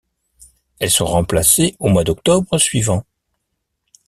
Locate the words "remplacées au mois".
1.05-2.03